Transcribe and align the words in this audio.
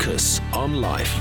Lucas 0.00 0.40
on 0.54 0.80
Life. 0.80 1.20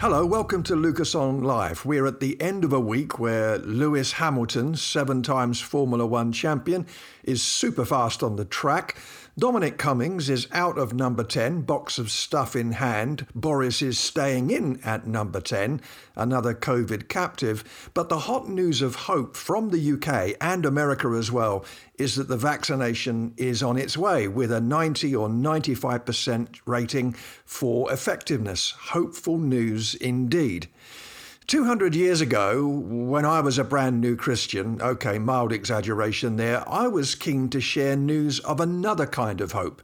Hello, 0.00 0.26
welcome 0.26 0.64
to 0.64 0.74
Lucas 0.74 1.14
on 1.14 1.44
Life. 1.44 1.84
We're 1.84 2.08
at 2.08 2.18
the 2.18 2.40
end 2.42 2.64
of 2.64 2.72
a 2.72 2.80
week 2.80 3.20
where 3.20 3.58
Lewis 3.58 4.10
Hamilton, 4.10 4.74
seven 4.74 5.22
times 5.22 5.60
Formula 5.60 6.04
One 6.04 6.32
champion, 6.32 6.86
is 7.22 7.40
super 7.40 7.84
fast 7.84 8.24
on 8.24 8.34
the 8.34 8.44
track. 8.44 8.96
Dominic 9.38 9.78
Cummings 9.78 10.28
is 10.28 10.48
out 10.52 10.76
of 10.76 10.92
number 10.92 11.22
10, 11.22 11.62
box 11.62 11.98
of 11.98 12.10
stuff 12.10 12.56
in 12.56 12.72
hand. 12.72 13.26
Boris 13.32 13.80
is 13.80 13.96
staying 13.96 14.50
in 14.50 14.80
at 14.82 15.06
number 15.06 15.40
10, 15.40 15.80
another 16.16 16.52
COVID 16.52 17.08
captive. 17.08 17.90
But 17.94 18.08
the 18.08 18.18
hot 18.18 18.48
news 18.48 18.82
of 18.82 18.96
hope 18.96 19.36
from 19.36 19.70
the 19.70 19.92
UK 19.92 20.36
and 20.40 20.66
America 20.66 21.08
as 21.16 21.30
well 21.30 21.64
is 21.96 22.16
that 22.16 22.26
the 22.26 22.36
vaccination 22.36 23.32
is 23.36 23.62
on 23.62 23.78
its 23.78 23.96
way 23.96 24.26
with 24.26 24.50
a 24.50 24.60
90 24.60 25.14
or 25.14 25.28
95% 25.28 26.60
rating 26.66 27.12
for 27.44 27.90
effectiveness. 27.92 28.72
Hopeful 28.72 29.38
news 29.38 29.94
indeed. 29.94 30.68
200 31.50 31.96
years 31.96 32.20
ago, 32.20 32.64
when 32.64 33.24
I 33.24 33.40
was 33.40 33.58
a 33.58 33.64
brand 33.64 34.00
new 34.00 34.14
Christian, 34.14 34.80
okay, 34.80 35.18
mild 35.18 35.52
exaggeration 35.52 36.36
there, 36.36 36.62
I 36.68 36.86
was 36.86 37.16
keen 37.16 37.50
to 37.50 37.60
share 37.60 37.96
news 37.96 38.38
of 38.38 38.60
another 38.60 39.04
kind 39.04 39.40
of 39.40 39.50
hope. 39.50 39.82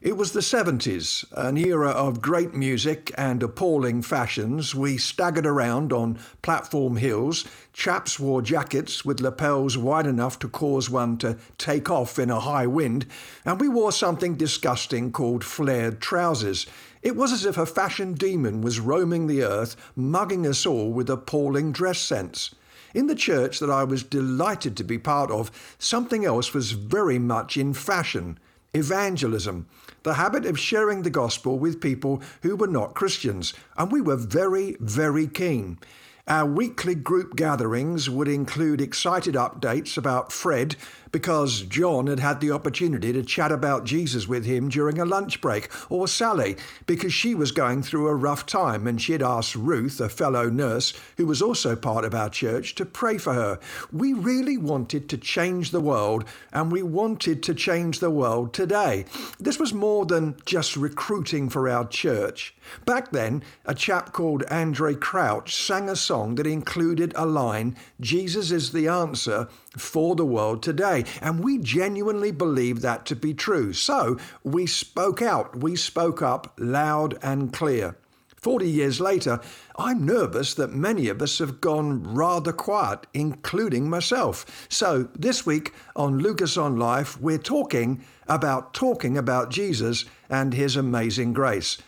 It 0.00 0.16
was 0.16 0.32
the 0.32 0.40
70s, 0.40 1.26
an 1.32 1.58
era 1.58 1.90
of 1.90 2.22
great 2.22 2.54
music 2.54 3.12
and 3.18 3.42
appalling 3.42 4.00
fashions. 4.00 4.74
We 4.74 4.96
staggered 4.96 5.44
around 5.44 5.92
on 5.92 6.18
platform 6.40 6.96
hills. 6.96 7.44
Chaps 7.74 8.18
wore 8.18 8.40
jackets 8.40 9.04
with 9.04 9.20
lapels 9.20 9.76
wide 9.76 10.06
enough 10.06 10.38
to 10.38 10.48
cause 10.48 10.88
one 10.88 11.18
to 11.18 11.36
take 11.58 11.90
off 11.90 12.18
in 12.18 12.30
a 12.30 12.40
high 12.40 12.66
wind, 12.66 13.04
and 13.44 13.60
we 13.60 13.68
wore 13.68 13.92
something 13.92 14.34
disgusting 14.34 15.12
called 15.12 15.44
flared 15.44 16.00
trousers. 16.00 16.66
It 17.02 17.16
was 17.16 17.32
as 17.32 17.44
if 17.44 17.58
a 17.58 17.66
fashion 17.66 18.14
demon 18.14 18.60
was 18.60 18.78
roaming 18.78 19.26
the 19.26 19.42
earth, 19.42 19.74
mugging 19.96 20.46
us 20.46 20.64
all 20.64 20.92
with 20.92 21.10
appalling 21.10 21.72
dress 21.72 21.98
sense. 21.98 22.54
In 22.94 23.08
the 23.08 23.14
church 23.14 23.58
that 23.58 23.70
I 23.70 23.84
was 23.84 24.02
delighted 24.02 24.76
to 24.76 24.84
be 24.84 24.98
part 24.98 25.30
of, 25.30 25.50
something 25.78 26.24
else 26.24 26.54
was 26.54 26.72
very 26.72 27.18
much 27.18 27.56
in 27.56 27.74
fashion 27.74 28.38
evangelism, 28.74 29.66
the 30.02 30.14
habit 30.14 30.46
of 30.46 30.58
sharing 30.58 31.02
the 31.02 31.10
gospel 31.10 31.58
with 31.58 31.80
people 31.80 32.22
who 32.42 32.56
were 32.56 32.66
not 32.66 32.94
Christians, 32.94 33.52
and 33.76 33.92
we 33.92 34.00
were 34.00 34.16
very, 34.16 34.76
very 34.80 35.26
keen. 35.26 35.78
Our 36.26 36.46
weekly 36.46 36.94
group 36.94 37.34
gatherings 37.34 38.08
would 38.08 38.28
include 38.28 38.80
excited 38.80 39.34
updates 39.34 39.98
about 39.98 40.32
Fred 40.32 40.76
because 41.12 41.62
John 41.62 42.06
had 42.06 42.18
had 42.18 42.40
the 42.40 42.50
opportunity 42.50 43.12
to 43.12 43.22
chat 43.22 43.52
about 43.52 43.84
Jesus 43.84 44.26
with 44.26 44.46
him 44.46 44.68
during 44.68 44.98
a 44.98 45.04
lunch 45.04 45.40
break, 45.40 45.68
or 45.90 46.08
Sally 46.08 46.56
because 46.86 47.12
she 47.12 47.34
was 47.34 47.52
going 47.52 47.82
through 47.82 48.08
a 48.08 48.14
rough 48.14 48.46
time 48.46 48.86
and 48.86 49.00
she'd 49.00 49.22
asked 49.22 49.54
Ruth, 49.54 50.00
a 50.00 50.08
fellow 50.08 50.48
nurse 50.48 50.94
who 51.18 51.26
was 51.26 51.42
also 51.42 51.76
part 51.76 52.04
of 52.04 52.14
our 52.14 52.30
church, 52.30 52.74
to 52.76 52.86
pray 52.86 53.18
for 53.18 53.34
her. 53.34 53.60
We 53.92 54.14
really 54.14 54.56
wanted 54.56 55.08
to 55.10 55.18
change 55.18 55.70
the 55.70 55.80
world 55.80 56.24
and 56.52 56.72
we 56.72 56.82
wanted 56.82 57.42
to 57.44 57.54
change 57.54 58.00
the 58.00 58.10
world 58.10 58.54
today. 58.54 59.04
This 59.38 59.58
was 59.58 59.74
more 59.74 60.06
than 60.06 60.36
just 60.46 60.76
recruiting 60.76 61.48
for 61.48 61.68
our 61.68 61.86
church. 61.86 62.54
Back 62.86 63.12
then, 63.12 63.42
a 63.66 63.74
chap 63.74 64.12
called 64.12 64.44
Andraé 64.46 64.98
Crouch 64.98 65.54
sang 65.54 65.88
a 65.88 65.96
song 65.96 66.36
that 66.36 66.46
included 66.46 67.12
a 67.16 67.26
line 67.26 67.76
Jesus 68.00 68.50
is 68.50 68.72
the 68.72 68.88
answer 68.88 69.48
for 69.76 70.14
the 70.14 70.24
world 70.24 70.62
today. 70.62 71.04
And 71.20 71.42
we 71.42 71.58
genuinely 71.58 72.30
believe 72.30 72.80
that 72.82 73.06
to 73.06 73.16
be 73.16 73.34
true. 73.34 73.72
So 73.72 74.18
we 74.44 74.66
spoke 74.66 75.22
out, 75.22 75.56
we 75.56 75.76
spoke 75.76 76.22
up 76.22 76.54
loud 76.58 77.18
and 77.22 77.52
clear. 77.52 77.96
40 78.42 78.68
years 78.68 79.00
later, 79.00 79.38
I'm 79.76 80.04
nervous 80.04 80.54
that 80.54 80.72
many 80.72 81.08
of 81.08 81.22
us 81.22 81.38
have 81.38 81.60
gone 81.60 82.02
rather 82.02 82.52
quiet, 82.52 83.06
including 83.14 83.88
myself. 83.88 84.66
So, 84.68 85.08
this 85.16 85.46
week 85.46 85.72
on 85.94 86.18
Lucas 86.18 86.56
on 86.56 86.76
Life, 86.76 87.20
we're 87.20 87.38
talking 87.38 88.02
about 88.26 88.74
talking 88.74 89.16
about 89.16 89.50
Jesus 89.50 90.06
and 90.28 90.54
his 90.54 90.74
amazing 90.74 91.34
grace. 91.34 91.78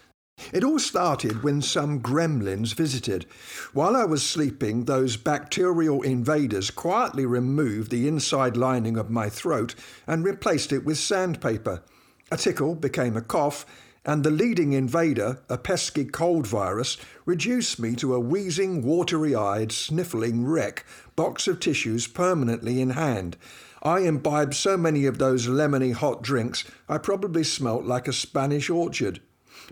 It 0.55 0.63
all 0.63 0.79
started 0.79 1.43
when 1.43 1.63
some 1.63 1.99
gremlins 1.99 2.75
visited. 2.75 3.27
While 3.73 3.97
I 3.97 4.05
was 4.05 4.23
sleeping, 4.23 4.85
those 4.85 5.17
bacterial 5.17 6.01
invaders 6.03 6.71
quietly 6.71 7.27
removed 7.27 7.91
the 7.91 8.07
inside 8.07 8.57
lining 8.57 8.97
of 8.97 9.11
my 9.11 9.29
throat 9.29 9.75
and 10.07 10.25
replaced 10.25 10.73
it 10.73 10.85
with 10.85 10.97
sandpaper. 10.97 11.83
A 12.31 12.37
tickle 12.37 12.77
became 12.77 13.17
a 13.17 13.21
cough, 13.21 13.67
and 14.05 14.23
the 14.23 14.31
leading 14.31 14.75
invader, 14.75 15.41
a 15.49 15.59
pesky 15.59 16.05
cold 16.05 16.47
virus, 16.47 16.99
reduced 17.27 17.81
me 17.81 17.97
to 17.97 18.15
a 18.15 18.21
wheezing, 18.21 18.85
watery 18.85 19.35
eyed, 19.35 19.73
sniffling 19.73 20.47
wreck, 20.47 20.85
box 21.17 21.49
of 21.49 21.59
tissues 21.59 22.07
permanently 22.07 22.81
in 22.81 22.91
hand. 22.91 23.37
I 23.83 24.03
imbibed 24.03 24.55
so 24.55 24.77
many 24.77 25.05
of 25.07 25.19
those 25.19 25.49
lemony 25.49 25.93
hot 25.93 26.23
drinks, 26.23 26.63
I 26.89 26.99
probably 26.99 27.43
smelt 27.43 27.87
like 27.87 28.07
a 28.07 28.13
Spanish 28.13 28.71
orchard. 28.71 29.19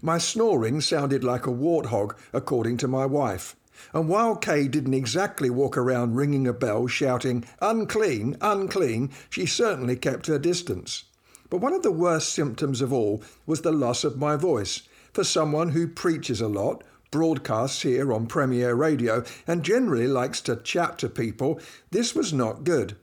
My 0.01 0.17
snoring 0.17 0.81
sounded 0.81 1.23
like 1.23 1.47
a 1.47 1.51
warthog, 1.51 2.15
according 2.33 2.79
to 2.79 2.89
my 2.89 3.05
wife. 3.05 3.55
And 3.93 4.09
while 4.09 4.37
Kay 4.37 4.69
didn't 4.69 4.95
exactly 4.95 5.51
walk 5.51 5.77
around 5.77 6.15
ringing 6.15 6.47
a 6.47 6.53
bell 6.53 6.87
shouting, 6.87 7.45
unclean, 7.61 8.37
unclean, 8.41 9.11
she 9.29 9.45
certainly 9.45 9.97
kept 9.97 10.29
her 10.29 10.39
distance. 10.39 11.05
But 11.51 11.59
one 11.61 11.75
of 11.75 11.83
the 11.83 11.93
worst 11.93 12.33
symptoms 12.33 12.81
of 12.81 12.93
all 12.93 13.23
was 13.45 13.61
the 13.61 13.73
loss 13.73 14.05
of 14.05 14.17
my 14.17 14.37
voice. 14.37 14.83
For 15.13 15.25
someone 15.25 15.71
who 15.71 15.87
preaches 15.89 16.41
a 16.41 16.49
lot, 16.49 16.85
broadcasts 17.11 17.83
here 17.83 18.13
on 18.13 18.27
Premier 18.27 18.75
Radio, 18.75 19.25
and 19.47 19.63
generally 19.63 20.09
likes 20.09 20.41
to 20.43 20.57
chat 20.57 20.97
to 20.99 21.09
people, 21.09 21.61
this 21.91 22.15
was 22.15 22.33
not 22.33 22.65
good 22.65 22.97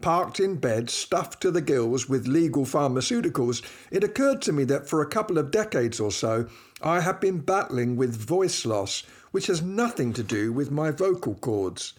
parked 0.00 0.40
in 0.40 0.56
bed, 0.56 0.90
stuffed 0.90 1.40
to 1.42 1.50
the 1.50 1.60
gills 1.60 2.08
with 2.08 2.26
legal 2.26 2.64
pharmaceuticals, 2.64 3.62
it 3.90 4.04
occurred 4.04 4.42
to 4.42 4.52
me 4.52 4.64
that 4.64 4.88
for 4.88 5.00
a 5.00 5.08
couple 5.08 5.38
of 5.38 5.50
decades 5.50 6.00
or 6.00 6.10
so, 6.10 6.46
I 6.82 7.00
have 7.00 7.20
been 7.20 7.38
battling 7.38 7.96
with 7.96 8.14
voice 8.14 8.64
loss, 8.66 9.02
which 9.30 9.46
has 9.46 9.62
nothing 9.62 10.12
to 10.14 10.22
do 10.22 10.52
with 10.52 10.70
my 10.70 10.90
vocal 10.90 11.34
cords. 11.34 11.94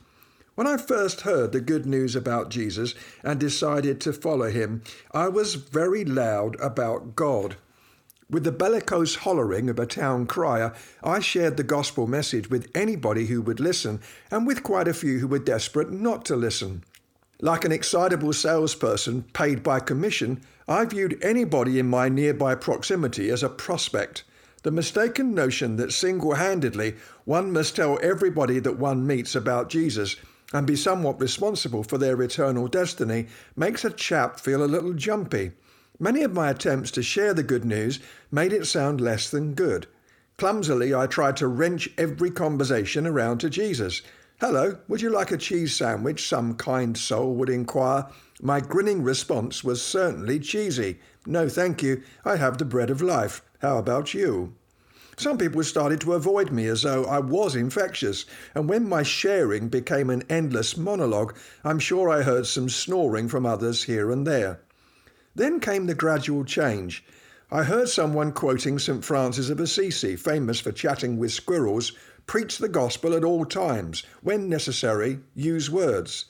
When 0.55 0.65
I 0.65 0.77
first 0.77 1.21
heard 1.21 1.51
the 1.51 1.61
good 1.61 1.85
news 1.85 2.15
about 2.15 2.49
Jesus 2.49 2.95
and 3.23 3.39
decided 3.39 4.01
to 4.01 4.11
follow 4.13 4.49
him, 4.49 4.81
I 5.11 5.27
was 5.29 5.55
very 5.55 6.03
loud 6.03 6.59
about 6.59 7.15
God. 7.15 7.57
With 8.29 8.43
the 8.43 8.51
bellicose 8.51 9.17
hollering 9.17 9.69
of 9.69 9.79
a 9.79 9.85
town 9.85 10.25
crier, 10.25 10.73
I 11.03 11.19
shared 11.19 11.57
the 11.57 11.63
gospel 11.63 12.07
message 12.07 12.49
with 12.49 12.69
anybody 12.75 13.27
who 13.27 13.41
would 13.43 13.59
listen, 13.59 14.01
and 14.29 14.45
with 14.45 14.63
quite 14.63 14.87
a 14.87 14.93
few 14.93 15.19
who 15.19 15.27
were 15.27 15.39
desperate 15.39 15.91
not 15.91 16.25
to 16.25 16.35
listen. 16.35 16.83
Like 17.39 17.65
an 17.65 17.71
excitable 17.71 18.33
salesperson 18.33 19.23
paid 19.33 19.61
by 19.61 19.79
commission, 19.79 20.41
I 20.67 20.85
viewed 20.85 21.19
anybody 21.21 21.77
in 21.77 21.87
my 21.87 22.09
nearby 22.09 22.55
proximity 22.55 23.29
as 23.29 23.43
a 23.43 23.49
prospect. 23.49 24.23
The 24.63 24.71
mistaken 24.71 25.35
notion 25.35 25.75
that 25.75 25.93
single 25.93 26.33
handedly 26.33 26.95
one 27.25 27.51
must 27.51 27.75
tell 27.75 27.99
everybody 28.01 28.59
that 28.59 28.79
one 28.79 29.05
meets 29.05 29.35
about 29.35 29.69
Jesus 29.69 30.15
and 30.51 30.65
be 30.65 30.75
somewhat 30.75 31.21
responsible 31.21 31.83
for 31.83 31.99
their 31.99 32.19
eternal 32.21 32.67
destiny 32.67 33.27
makes 33.55 33.85
a 33.85 33.91
chap 33.91 34.39
feel 34.39 34.63
a 34.63 34.65
little 34.65 34.93
jumpy. 34.93 35.51
Many 35.99 36.23
of 36.23 36.33
my 36.33 36.49
attempts 36.49 36.89
to 36.91 37.03
share 37.03 37.35
the 37.35 37.43
good 37.43 37.65
news 37.65 37.99
made 38.31 38.51
it 38.51 38.65
sound 38.65 38.99
less 38.99 39.29
than 39.29 39.53
good. 39.53 39.85
Clumsily, 40.37 40.93
I 40.93 41.05
tried 41.05 41.37
to 41.37 41.47
wrench 41.47 41.89
every 41.97 42.31
conversation 42.31 43.05
around 43.05 43.39
to 43.39 43.49
Jesus. 43.49 44.01
Hello, 44.39 44.77
would 44.87 45.01
you 45.01 45.09
like 45.09 45.31
a 45.31 45.37
cheese 45.37 45.75
sandwich? 45.75 46.27
Some 46.27 46.53
kind 46.53 46.95
soul 46.95 47.33
would 47.33 47.49
inquire. 47.49 48.05
My 48.39 48.59
grinning 48.59 49.01
response 49.01 49.63
was 49.63 49.81
certainly 49.81 50.39
cheesy. 50.39 50.99
No, 51.25 51.49
thank 51.49 51.81
you. 51.81 52.03
I 52.23 52.35
have 52.35 52.59
the 52.59 52.63
bread 52.65 52.91
of 52.91 53.01
life. 53.01 53.41
How 53.63 53.79
about 53.79 54.13
you? 54.13 54.53
Some 55.17 55.39
people 55.39 55.63
started 55.63 55.99
to 56.01 56.13
avoid 56.13 56.51
me 56.51 56.67
as 56.67 56.83
though 56.83 57.05
I 57.05 57.17
was 57.17 57.55
infectious, 57.55 58.25
and 58.53 58.69
when 58.69 58.87
my 58.87 59.01
sharing 59.01 59.69
became 59.69 60.11
an 60.11 60.21
endless 60.29 60.77
monologue, 60.77 61.35
I'm 61.63 61.79
sure 61.79 62.07
I 62.07 62.21
heard 62.21 62.45
some 62.45 62.69
snoring 62.69 63.27
from 63.29 63.43
others 63.43 63.85
here 63.85 64.11
and 64.11 64.27
there. 64.27 64.59
Then 65.33 65.59
came 65.59 65.87
the 65.87 65.95
gradual 65.95 66.45
change. 66.45 67.03
I 67.49 67.63
heard 67.63 67.89
someone 67.89 68.33
quoting 68.33 68.77
St. 68.77 69.03
Francis 69.03 69.49
of 69.49 69.59
Assisi, 69.59 70.15
famous 70.15 70.59
for 70.59 70.71
chatting 70.71 71.17
with 71.17 71.31
squirrels, 71.31 71.93
Preach 72.27 72.57
the 72.57 72.67
gospel 72.67 73.13
at 73.13 73.23
all 73.23 73.45
times. 73.45 74.03
When 74.21 74.49
necessary, 74.49 75.19
use 75.33 75.71
words. 75.71 76.25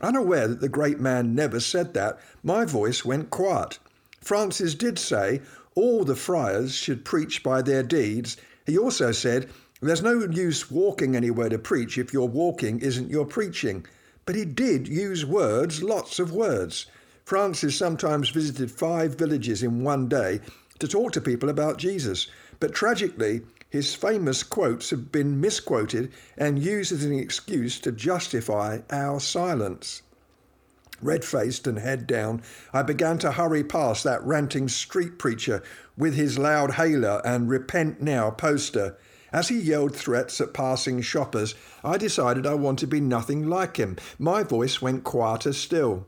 Unaware 0.00 0.46
that 0.46 0.60
the 0.60 0.68
great 0.68 1.00
man 1.00 1.34
never 1.34 1.58
said 1.58 1.94
that, 1.94 2.20
my 2.42 2.66
voice 2.66 3.02
went 3.04 3.30
quiet. 3.30 3.78
Francis 4.20 4.74
did 4.74 4.98
say 4.98 5.40
all 5.74 6.04
the 6.04 6.14
friars 6.14 6.74
should 6.74 7.04
preach 7.04 7.42
by 7.42 7.62
their 7.62 7.82
deeds. 7.82 8.36
He 8.66 8.76
also 8.76 9.10
said, 9.10 9.48
There's 9.80 10.02
no 10.02 10.20
use 10.20 10.70
walking 10.70 11.16
anywhere 11.16 11.48
to 11.48 11.58
preach 11.58 11.96
if 11.96 12.12
your 12.12 12.28
walking 12.28 12.80
isn't 12.80 13.10
your 13.10 13.24
preaching. 13.24 13.86
But 14.26 14.36
he 14.36 14.44
did 14.44 14.86
use 14.86 15.24
words, 15.24 15.82
lots 15.82 16.18
of 16.18 16.30
words. 16.30 16.86
Francis 17.24 17.74
sometimes 17.74 18.28
visited 18.28 18.70
five 18.70 19.14
villages 19.14 19.62
in 19.62 19.82
one 19.82 20.08
day, 20.08 20.40
to 20.78 20.86
talk 20.86 21.12
to 21.12 21.20
people 21.20 21.48
about 21.48 21.78
Jesus. 21.78 22.26
But 22.60 22.74
tragically, 22.74 23.42
his 23.70 23.94
famous 23.94 24.42
quotes 24.42 24.90
have 24.90 25.12
been 25.12 25.40
misquoted 25.40 26.10
and 26.36 26.58
used 26.58 26.90
as 26.92 27.04
an 27.04 27.12
excuse 27.12 27.78
to 27.80 27.92
justify 27.92 28.78
our 28.90 29.20
silence. 29.20 30.02
Red 31.00 31.24
faced 31.24 31.66
and 31.66 31.78
head 31.78 32.06
down, 32.06 32.42
I 32.72 32.82
began 32.82 33.18
to 33.18 33.32
hurry 33.32 33.62
past 33.62 34.04
that 34.04 34.24
ranting 34.24 34.68
street 34.68 35.18
preacher 35.18 35.62
with 35.96 36.14
his 36.14 36.38
loud 36.38 36.72
hailer 36.72 37.20
and 37.24 37.48
Repent 37.48 38.00
Now 38.00 38.30
poster. 38.30 38.96
As 39.32 39.48
he 39.48 39.58
yelled 39.58 39.94
threats 39.94 40.40
at 40.40 40.54
passing 40.54 41.02
shoppers, 41.02 41.54
I 41.84 41.98
decided 41.98 42.46
I 42.46 42.54
wanted 42.54 42.80
to 42.80 42.86
be 42.86 43.00
nothing 43.00 43.46
like 43.48 43.76
him. 43.76 43.96
My 44.18 44.42
voice 44.42 44.80
went 44.80 45.04
quieter 45.04 45.52
still. 45.52 46.06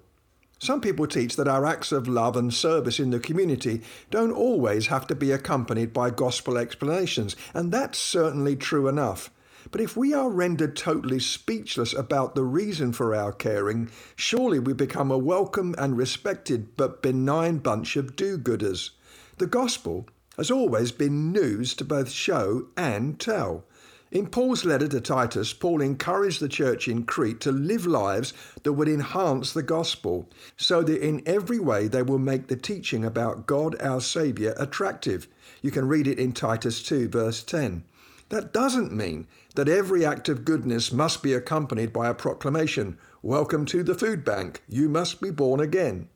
Some 0.62 0.82
people 0.82 1.06
teach 1.06 1.36
that 1.36 1.48
our 1.48 1.64
acts 1.64 1.90
of 1.90 2.06
love 2.06 2.36
and 2.36 2.52
service 2.52 3.00
in 3.00 3.10
the 3.10 3.18
community 3.18 3.80
don't 4.10 4.30
always 4.30 4.88
have 4.88 5.06
to 5.06 5.14
be 5.14 5.32
accompanied 5.32 5.94
by 5.94 6.10
gospel 6.10 6.58
explanations, 6.58 7.34
and 7.54 7.72
that's 7.72 7.98
certainly 7.98 8.56
true 8.56 8.86
enough. 8.86 9.30
But 9.70 9.80
if 9.80 9.96
we 9.96 10.12
are 10.12 10.28
rendered 10.28 10.76
totally 10.76 11.18
speechless 11.18 11.94
about 11.94 12.34
the 12.34 12.44
reason 12.44 12.92
for 12.92 13.14
our 13.14 13.32
caring, 13.32 13.88
surely 14.16 14.58
we 14.58 14.74
become 14.74 15.10
a 15.10 15.16
welcome 15.16 15.74
and 15.78 15.96
respected 15.96 16.76
but 16.76 17.00
benign 17.00 17.56
bunch 17.56 17.96
of 17.96 18.14
do 18.14 18.36
gooders. 18.36 18.90
The 19.38 19.46
gospel 19.46 20.08
has 20.36 20.50
always 20.50 20.92
been 20.92 21.32
news 21.32 21.72
to 21.76 21.84
both 21.86 22.10
show 22.10 22.66
and 22.76 23.18
tell. 23.18 23.64
In 24.10 24.26
Paul's 24.26 24.64
letter 24.64 24.88
to 24.88 25.00
Titus, 25.00 25.52
Paul 25.52 25.80
encouraged 25.80 26.40
the 26.40 26.48
church 26.48 26.88
in 26.88 27.04
Crete 27.04 27.40
to 27.42 27.52
live 27.52 27.86
lives 27.86 28.32
that 28.64 28.72
would 28.72 28.88
enhance 28.88 29.52
the 29.52 29.62
gospel, 29.62 30.28
so 30.56 30.82
that 30.82 31.00
in 31.00 31.22
every 31.26 31.60
way 31.60 31.86
they 31.86 32.02
will 32.02 32.18
make 32.18 32.48
the 32.48 32.56
teaching 32.56 33.04
about 33.04 33.46
God 33.46 33.80
our 33.80 34.00
Saviour 34.00 34.52
attractive. 34.58 35.28
You 35.62 35.70
can 35.70 35.86
read 35.86 36.08
it 36.08 36.18
in 36.18 36.32
Titus 36.32 36.82
2, 36.82 37.08
verse 37.08 37.44
10. 37.44 37.84
That 38.30 38.52
doesn't 38.52 38.92
mean 38.92 39.28
that 39.54 39.68
every 39.68 40.04
act 40.04 40.28
of 40.28 40.44
goodness 40.44 40.92
must 40.92 41.22
be 41.22 41.32
accompanied 41.32 41.92
by 41.92 42.08
a 42.08 42.14
proclamation 42.14 42.98
Welcome 43.22 43.64
to 43.66 43.84
the 43.84 43.94
food 43.94 44.24
bank, 44.24 44.62
you 44.66 44.88
must 44.88 45.20
be 45.20 45.30
born 45.30 45.60
again. 45.60 46.08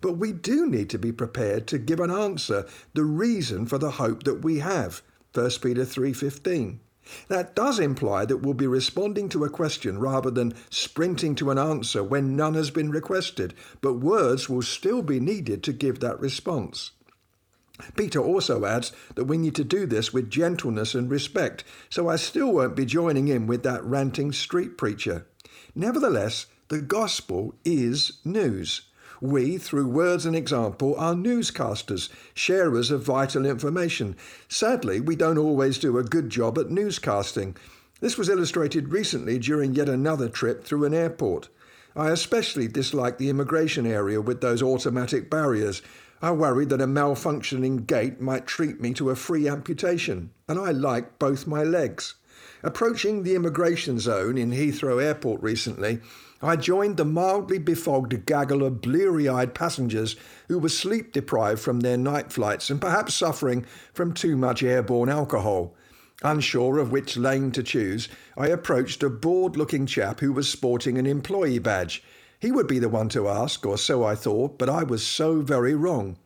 But 0.00 0.14
we 0.14 0.32
do 0.32 0.66
need 0.66 0.90
to 0.90 0.98
be 0.98 1.12
prepared 1.12 1.68
to 1.68 1.78
give 1.78 2.00
an 2.00 2.10
answer, 2.10 2.66
the 2.94 3.04
reason 3.04 3.66
for 3.66 3.78
the 3.78 3.92
hope 3.92 4.24
that 4.24 4.42
we 4.42 4.58
have. 4.58 5.02
1 5.34 5.60
Peter 5.62 5.84
3:15. 5.84 6.80
That 7.28 7.54
does 7.54 7.78
imply 7.78 8.24
that 8.24 8.38
we'll 8.38 8.54
be 8.54 8.66
responding 8.66 9.28
to 9.30 9.44
a 9.44 9.50
question 9.50 9.98
rather 9.98 10.30
than 10.30 10.54
sprinting 10.70 11.34
to 11.36 11.50
an 11.50 11.58
answer 11.58 12.02
when 12.02 12.36
none 12.36 12.54
has 12.54 12.70
been 12.70 12.90
requested, 12.90 13.54
but 13.80 13.94
words 13.94 14.48
will 14.48 14.62
still 14.62 15.02
be 15.02 15.20
needed 15.20 15.62
to 15.64 15.72
give 15.72 16.00
that 16.00 16.20
response. 16.20 16.90
Peter 17.96 18.20
also 18.20 18.64
adds 18.64 18.92
that 19.14 19.24
we 19.24 19.38
need 19.38 19.54
to 19.54 19.64
do 19.64 19.86
this 19.86 20.12
with 20.12 20.30
gentleness 20.30 20.94
and 20.94 21.10
respect, 21.10 21.62
so 21.88 22.08
I 22.08 22.16
still 22.16 22.52
won't 22.52 22.74
be 22.74 22.84
joining 22.84 23.28
in 23.28 23.46
with 23.46 23.62
that 23.62 23.84
ranting 23.84 24.32
street 24.32 24.76
preacher. 24.76 25.26
Nevertheless, 25.74 26.46
the 26.68 26.80
gospel 26.80 27.54
is 27.64 28.18
news. 28.24 28.87
We, 29.20 29.58
through 29.58 29.88
words 29.88 30.26
and 30.26 30.36
example, 30.36 30.94
are 30.96 31.14
newscasters, 31.14 32.08
sharers 32.34 32.90
of 32.90 33.02
vital 33.02 33.44
information. 33.44 34.16
Sadly, 34.48 35.00
we 35.00 35.16
don't 35.16 35.38
always 35.38 35.78
do 35.78 35.98
a 35.98 36.04
good 36.04 36.30
job 36.30 36.58
at 36.58 36.68
newscasting. 36.68 37.56
This 38.00 38.16
was 38.16 38.28
illustrated 38.28 38.92
recently 38.92 39.38
during 39.38 39.74
yet 39.74 39.88
another 39.88 40.28
trip 40.28 40.64
through 40.64 40.84
an 40.84 40.94
airport. 40.94 41.48
I 41.96 42.10
especially 42.10 42.68
dislike 42.68 43.18
the 43.18 43.28
immigration 43.28 43.86
area 43.86 44.20
with 44.20 44.40
those 44.40 44.62
automatic 44.62 45.28
barriers. 45.28 45.82
I 46.22 46.30
worried 46.30 46.68
that 46.68 46.80
a 46.80 46.86
malfunctioning 46.86 47.86
gate 47.86 48.20
might 48.20 48.46
treat 48.46 48.80
me 48.80 48.94
to 48.94 49.10
a 49.10 49.16
free 49.16 49.48
amputation, 49.48 50.30
and 50.48 50.60
I 50.60 50.70
like 50.70 51.18
both 51.18 51.48
my 51.48 51.64
legs. 51.64 52.14
Approaching 52.62 53.22
the 53.22 53.34
immigration 53.34 53.98
zone 53.98 54.38
in 54.38 54.52
Heathrow 54.52 55.02
Airport 55.02 55.42
recently, 55.42 56.00
I 56.40 56.54
joined 56.54 56.96
the 56.96 57.04
mildly 57.04 57.58
befogged 57.58 58.24
gaggle 58.24 58.62
of 58.62 58.80
bleary 58.80 59.28
eyed 59.28 59.54
passengers 59.54 60.14
who 60.46 60.60
were 60.60 60.68
sleep 60.68 61.12
deprived 61.12 61.60
from 61.60 61.80
their 61.80 61.96
night 61.96 62.32
flights 62.32 62.70
and 62.70 62.80
perhaps 62.80 63.14
suffering 63.14 63.66
from 63.92 64.14
too 64.14 64.36
much 64.36 64.62
airborne 64.62 65.08
alcohol. 65.08 65.74
Unsure 66.22 66.78
of 66.78 66.92
which 66.92 67.16
lane 67.16 67.50
to 67.52 67.62
choose, 67.62 68.08
I 68.36 68.48
approached 68.48 69.02
a 69.02 69.10
bored 69.10 69.56
looking 69.56 69.84
chap 69.86 70.20
who 70.20 70.32
was 70.32 70.48
sporting 70.48 70.96
an 70.96 71.06
employee 71.06 71.58
badge. 71.58 72.04
He 72.38 72.52
would 72.52 72.68
be 72.68 72.78
the 72.78 72.88
one 72.88 73.08
to 73.10 73.28
ask, 73.28 73.66
or 73.66 73.76
so 73.76 74.04
I 74.04 74.14
thought, 74.14 74.58
but 74.58 74.68
I 74.68 74.84
was 74.84 75.04
so 75.04 75.40
very 75.40 75.74
wrong. 75.74 76.18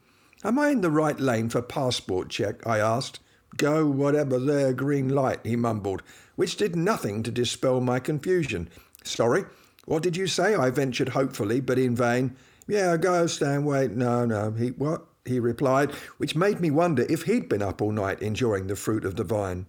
Am 0.44 0.58
I 0.58 0.68
in 0.68 0.82
the 0.82 0.90
right 0.90 1.18
lane 1.18 1.48
for 1.48 1.62
passport 1.62 2.28
check? 2.28 2.66
I 2.66 2.78
asked. 2.78 3.20
Go 3.56 3.86
whatever 3.86 4.38
there 4.38 4.74
green 4.74 5.08
light, 5.08 5.40
he 5.44 5.56
mumbled, 5.56 6.02
which 6.36 6.56
did 6.56 6.76
nothing 6.76 7.22
to 7.22 7.30
dispel 7.30 7.80
my 7.80 7.98
confusion. 7.98 8.68
Sorry, 9.04 9.44
what 9.86 10.02
did 10.02 10.16
you 10.16 10.26
say? 10.26 10.54
I 10.54 10.70
ventured 10.70 11.10
hopefully, 11.10 11.60
but 11.60 11.78
in 11.78 11.96
vain. 11.96 12.36
Yeah, 12.66 12.96
go, 12.96 13.26
stand, 13.26 13.66
wait. 13.66 13.90
No, 13.92 14.24
no. 14.24 14.52
He, 14.52 14.68
what? 14.68 15.06
He 15.24 15.38
replied, 15.38 15.92
which 16.18 16.34
made 16.34 16.58
me 16.58 16.72
wonder 16.72 17.06
if 17.08 17.22
he'd 17.22 17.48
been 17.48 17.62
up 17.62 17.80
all 17.80 17.92
night 17.92 18.20
enjoying 18.20 18.66
the 18.66 18.74
fruit 18.74 19.04
of 19.04 19.14
the 19.14 19.22
vine. 19.22 19.66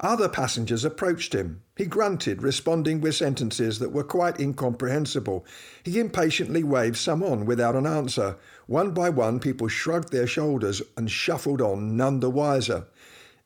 Other 0.00 0.28
passengers 0.28 0.84
approached 0.84 1.32
him. 1.32 1.62
He 1.76 1.84
grunted, 1.86 2.42
responding 2.42 3.00
with 3.00 3.14
sentences 3.14 3.78
that 3.78 3.92
were 3.92 4.02
quite 4.02 4.40
incomprehensible. 4.40 5.46
He 5.84 6.00
impatiently 6.00 6.64
waved 6.64 6.96
some 6.96 7.22
on 7.22 7.46
without 7.46 7.76
an 7.76 7.86
answer. 7.86 8.36
One 8.66 8.90
by 8.90 9.10
one, 9.10 9.38
people 9.38 9.68
shrugged 9.68 10.10
their 10.10 10.26
shoulders 10.26 10.82
and 10.96 11.08
shuffled 11.08 11.60
on, 11.60 11.96
none 11.96 12.18
the 12.18 12.30
wiser. 12.30 12.86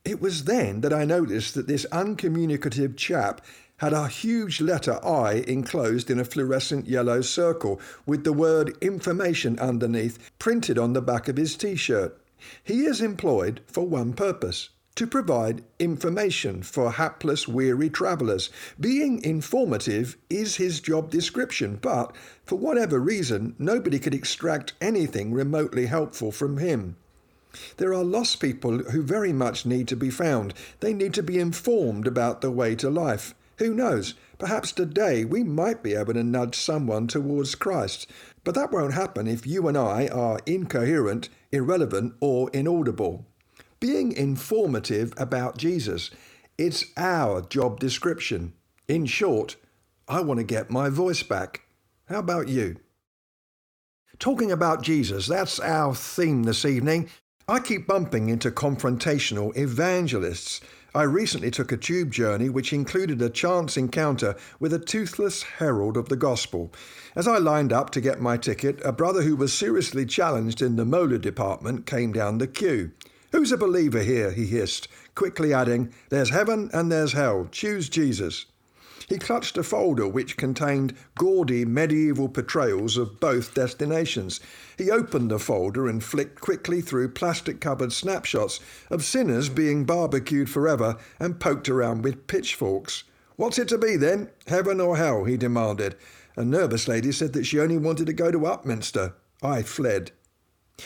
It 0.03 0.19
was 0.19 0.45
then 0.45 0.81
that 0.81 0.93
I 0.93 1.05
noticed 1.05 1.53
that 1.53 1.67
this 1.67 1.85
uncommunicative 1.91 2.95
chap 2.95 3.39
had 3.81 3.93
a 3.93 4.07
huge 4.07 4.61
letter 4.61 5.03
I 5.03 5.43
enclosed 5.47 6.11
in 6.11 6.19
a 6.19 6.23
fluorescent 6.23 6.85
yellow 6.85 7.21
circle 7.21 7.81
with 8.05 8.23
the 8.23 8.31
word 8.31 8.77
information 8.79 9.57
underneath 9.57 10.19
printed 10.37 10.77
on 10.77 10.93
the 10.93 11.01
back 11.01 11.27
of 11.27 11.35
his 11.35 11.55
t 11.55 11.75
shirt. 11.75 12.15
He 12.63 12.85
is 12.85 13.01
employed 13.01 13.61
for 13.65 13.87
one 13.87 14.13
purpose 14.13 14.69
to 14.93 15.07
provide 15.07 15.63
information 15.79 16.61
for 16.61 16.91
hapless, 16.91 17.47
weary 17.47 17.89
travellers. 17.89 18.51
Being 18.79 19.19
informative 19.23 20.15
is 20.29 20.57
his 20.57 20.79
job 20.79 21.09
description, 21.09 21.79
but 21.81 22.15
for 22.45 22.59
whatever 22.59 22.99
reason, 22.99 23.55
nobody 23.57 23.97
could 23.97 24.13
extract 24.13 24.73
anything 24.79 25.33
remotely 25.33 25.87
helpful 25.87 26.31
from 26.31 26.57
him. 26.57 26.97
There 27.77 27.95
are 27.95 28.03
lost 28.03 28.39
people 28.39 28.77
who 28.77 29.01
very 29.01 29.33
much 29.33 29.65
need 29.65 29.87
to 29.87 29.95
be 29.95 30.11
found. 30.11 30.53
They 30.81 30.93
need 30.93 31.15
to 31.15 31.23
be 31.23 31.39
informed 31.39 32.05
about 32.05 32.41
the 32.41 32.51
way 32.51 32.75
to 32.75 32.87
life. 32.91 33.33
Who 33.61 33.75
knows? 33.75 34.15
Perhaps 34.39 34.71
today 34.71 35.23
we 35.23 35.43
might 35.43 35.83
be 35.83 35.93
able 35.93 36.15
to 36.15 36.23
nudge 36.23 36.55
someone 36.55 37.05
towards 37.05 37.53
Christ. 37.53 38.07
But 38.43 38.55
that 38.55 38.71
won't 38.71 38.95
happen 38.95 39.27
if 39.27 39.45
you 39.45 39.67
and 39.67 39.77
I 39.77 40.07
are 40.07 40.39
incoherent, 40.47 41.29
irrelevant, 41.51 42.15
or 42.19 42.49
inaudible. 42.53 43.27
Being 43.79 44.13
informative 44.13 45.13
about 45.15 45.59
Jesus, 45.59 46.09
it's 46.57 46.85
our 46.97 47.41
job 47.41 47.79
description. 47.79 48.53
In 48.87 49.05
short, 49.05 49.57
I 50.07 50.21
want 50.21 50.39
to 50.39 50.43
get 50.43 50.71
my 50.71 50.89
voice 50.89 51.21
back. 51.21 51.61
How 52.05 52.17
about 52.17 52.47
you? 52.47 52.77
Talking 54.17 54.51
about 54.51 54.81
Jesus, 54.81 55.27
that's 55.27 55.59
our 55.59 55.93
theme 55.93 56.43
this 56.43 56.65
evening. 56.65 57.09
I 57.47 57.59
keep 57.59 57.85
bumping 57.85 58.29
into 58.29 58.49
confrontational 58.49 59.55
evangelists 59.55 60.61
I 60.93 61.03
recently 61.03 61.51
took 61.51 61.71
a 61.71 61.77
tube 61.77 62.11
journey 62.11 62.49
which 62.49 62.73
included 62.73 63.21
a 63.21 63.29
chance 63.29 63.77
encounter 63.77 64.35
with 64.59 64.73
a 64.73 64.79
toothless 64.79 65.41
herald 65.43 65.95
of 65.95 66.09
the 66.09 66.17
gospel. 66.17 66.73
As 67.15 67.29
I 67.29 67.37
lined 67.37 67.71
up 67.71 67.91
to 67.91 68.01
get 68.01 68.19
my 68.19 68.35
ticket, 68.35 68.81
a 68.83 68.91
brother 68.91 69.21
who 69.21 69.37
was 69.37 69.53
seriously 69.53 70.05
challenged 70.05 70.61
in 70.61 70.75
the 70.75 70.83
molar 70.83 71.17
department 71.17 71.85
came 71.85 72.11
down 72.11 72.39
the 72.39 72.47
queue. 72.47 72.91
Who's 73.31 73.53
a 73.53 73.57
believer 73.57 74.03
here? 74.03 74.31
he 74.31 74.47
hissed, 74.47 74.89
quickly 75.15 75.53
adding, 75.53 75.93
There's 76.09 76.31
heaven 76.31 76.69
and 76.73 76.91
there's 76.91 77.13
hell. 77.13 77.47
Choose 77.49 77.87
Jesus. 77.87 78.47
He 79.11 79.17
clutched 79.17 79.57
a 79.57 79.63
folder 79.63 80.07
which 80.07 80.37
contained 80.37 80.95
gaudy 81.17 81.65
medieval 81.65 82.29
portrayals 82.29 82.95
of 82.95 83.19
both 83.19 83.53
destinations. 83.53 84.39
He 84.77 84.89
opened 84.89 85.29
the 85.29 85.37
folder 85.37 85.89
and 85.89 86.01
flicked 86.01 86.39
quickly 86.39 86.79
through 86.79 87.09
plastic 87.09 87.59
covered 87.59 87.91
snapshots 87.91 88.61
of 88.89 89.03
sinners 89.03 89.49
being 89.49 89.83
barbecued 89.83 90.49
forever 90.49 90.95
and 91.19 91.41
poked 91.41 91.67
around 91.67 92.05
with 92.05 92.27
pitchforks. 92.27 93.03
What's 93.35 93.59
it 93.59 93.67
to 93.67 93.77
be 93.77 93.97
then? 93.97 94.29
Heaven 94.47 94.79
or 94.79 94.95
hell? 94.95 95.25
he 95.25 95.35
demanded. 95.35 95.97
A 96.37 96.45
nervous 96.45 96.87
lady 96.87 97.11
said 97.11 97.33
that 97.33 97.45
she 97.45 97.59
only 97.59 97.77
wanted 97.77 98.05
to 98.05 98.13
go 98.13 98.31
to 98.31 98.39
Upminster. 98.39 99.11
I 99.43 99.61
fled. 99.63 100.11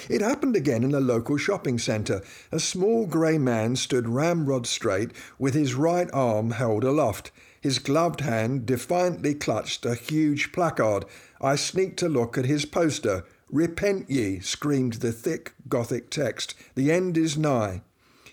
It 0.10 0.22
happened 0.22 0.56
again 0.56 0.84
in 0.84 0.96
a 0.96 1.00
local 1.00 1.38
shopping 1.38 1.78
centre. 1.78 2.24
A 2.52 2.60
small 2.60 3.06
grey 3.06 3.38
man 3.38 3.76
stood 3.76 4.10
ramrod 4.10 4.66
straight 4.66 5.12
with 5.38 5.54
his 5.54 5.76
right 5.76 6.10
arm 6.12 6.50
held 6.50 6.84
aloft. 6.84 7.30
His 7.66 7.80
gloved 7.80 8.22
hand 8.22 8.68
defiantly 8.68 9.34
clutched 9.34 9.88
a 9.88 9.96
huge 9.96 10.52
placard. 10.52 11.04
I 11.42 11.56
sneaked 11.56 12.04
a 12.04 12.08
look 12.08 12.38
at 12.38 12.46
his 12.46 12.64
poster 12.64 13.24
Repent 13.52 14.08
ye, 14.08 14.40
screamed 14.40 14.94
the 14.94 15.12
thick 15.12 15.56
Gothic 15.68 16.12
text. 16.12 16.54
The 16.76 16.92
end 16.92 17.18
is 17.18 17.40
nigh. 17.40 17.82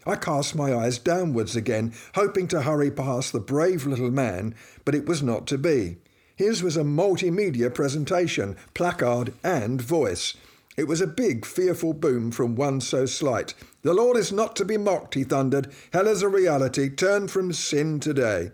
I 0.04 0.16
cast 0.16 0.54
my 0.54 0.74
eyes 0.74 0.98
downwards 0.98 1.56
again, 1.56 1.94
hoping 2.14 2.46
to 2.48 2.60
hurry 2.60 2.90
past 2.90 3.32
the 3.32 3.40
brave 3.40 3.86
little 3.86 4.10
man, 4.10 4.54
but 4.84 4.94
it 4.94 5.06
was 5.06 5.22
not 5.22 5.46
to 5.46 5.56
be. 5.56 5.96
His 6.36 6.62
was 6.62 6.76
a 6.76 6.84
multimedia 6.84 7.72
presentation, 7.72 8.54
placard, 8.74 9.32
and 9.42 9.80
voice. 9.80 10.34
It 10.76 10.88
was 10.88 11.00
a 11.00 11.06
big, 11.06 11.46
fearful 11.46 11.94
boom 11.94 12.32
from 12.32 12.54
one 12.54 12.82
so 12.82 13.06
slight. 13.06 13.54
The 13.80 13.94
Lord 13.94 14.18
is 14.18 14.30
not 14.30 14.54
to 14.56 14.66
be 14.66 14.76
mocked, 14.76 15.14
he 15.14 15.24
thundered. 15.24 15.72
Hell 15.94 16.06
is 16.06 16.20
a 16.20 16.28
reality. 16.28 16.90
Turn 16.90 17.28
from 17.28 17.54
sin 17.54 17.98
today. 17.98 18.50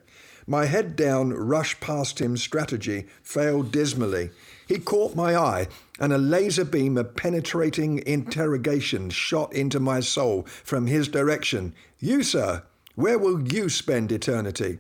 My 0.51 0.65
head 0.65 0.97
down, 0.97 1.35
rush 1.35 1.79
past 1.79 2.23
him 2.23 2.39
strategy 2.39 3.05
failed 3.23 3.71
dismally. 3.71 4.31
He 4.67 4.79
caught 4.79 5.15
my 5.15 5.37
eye, 5.37 5.69
and 6.01 6.11
a 6.11 6.17
laser 6.17 6.65
beam 6.65 6.97
of 6.97 7.15
penetrating 7.15 8.03
interrogation 8.07 9.11
shot 9.11 9.53
into 9.53 9.79
my 9.79 10.01
soul 10.01 10.45
from 10.65 10.87
his 10.87 11.07
direction. 11.07 11.75
You, 11.99 12.23
sir, 12.23 12.63
where 12.95 13.19
will 13.19 13.47
you 13.53 13.69
spend 13.69 14.11
eternity? 14.11 14.79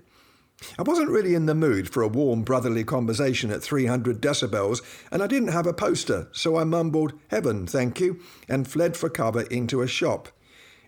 I 0.78 0.82
wasn't 0.84 1.10
really 1.10 1.34
in 1.34 1.44
the 1.44 1.54
mood 1.54 1.90
for 1.90 2.02
a 2.02 2.08
warm 2.08 2.44
brotherly 2.44 2.82
conversation 2.82 3.50
at 3.50 3.62
300 3.62 4.22
decibels, 4.22 4.80
and 5.12 5.22
I 5.22 5.26
didn't 5.26 5.48
have 5.52 5.66
a 5.66 5.74
poster, 5.74 6.28
so 6.32 6.56
I 6.56 6.64
mumbled, 6.64 7.12
Heaven, 7.28 7.66
thank 7.66 8.00
you, 8.00 8.20
and 8.48 8.66
fled 8.66 8.96
for 8.96 9.10
cover 9.10 9.42
into 9.42 9.82
a 9.82 9.86
shop. 9.86 10.30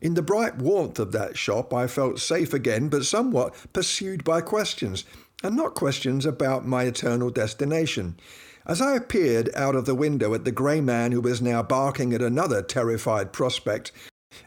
In 0.00 0.14
the 0.14 0.23
bright 0.23 0.57
warmth 0.57 0.99
of 0.99 1.12
that 1.12 1.37
shop, 1.37 1.75
I 1.75 1.87
felt 1.87 2.21
safe 2.21 2.54
again, 2.54 2.88
but 2.88 3.04
somewhat 3.04 3.54
pursued 3.73 4.25
by 4.25 4.40
questions, 4.40 5.04
and 5.42 5.54
not 5.54 5.75
questions 5.75 6.25
about 6.25 6.66
my 6.66 6.85
eternal 6.85 7.30
destination. 7.30 8.16
As 8.66 8.80
I 8.80 8.99
peered 8.99 9.50
out 9.54 9.75
of 9.75 9.85
the 9.85 9.95
window 9.95 10.33
at 10.33 10.45
the 10.45 10.52
grey 10.52 10.80
man 10.80 11.12
who 11.12 11.21
was 11.21 11.42
now 11.42 11.62
barking 11.62 12.14
at 12.14 12.23
another 12.23 12.62
terrified 12.62 13.33
prospect, 13.33 13.92